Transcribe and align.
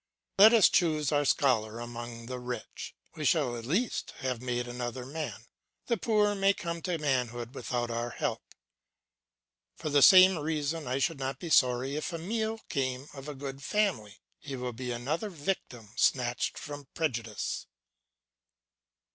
Let 0.39 0.51
us 0.51 0.67
choose 0.67 1.11
our 1.11 1.25
scholar 1.25 1.79
among 1.79 2.25
the 2.25 2.39
rich; 2.39 2.95
we 3.15 3.23
shall 3.23 3.55
at 3.55 3.65
least 3.67 4.15
have 4.21 4.41
made 4.41 4.67
another 4.67 5.05
man; 5.05 5.45
the 5.85 5.95
poor 5.95 6.33
may 6.33 6.55
come 6.55 6.81
to 6.81 6.97
manhood 6.97 7.53
without 7.53 7.91
our 7.91 8.09
help. 8.09 8.41
For 9.75 9.89
the 9.91 10.01
same 10.01 10.39
reason 10.39 10.87
I 10.87 10.97
should 10.97 11.19
not 11.19 11.37
be 11.39 11.51
sorry 11.51 11.95
if 11.97 12.11
Emile 12.11 12.61
came 12.67 13.09
of 13.13 13.27
a 13.29 13.35
good 13.35 13.61
family. 13.61 14.17
He 14.39 14.55
will 14.55 14.73
be 14.73 14.91
another 14.91 15.29
victim 15.29 15.93
snatched 15.95 16.57
from 16.57 16.87
prejudice. 16.95 17.67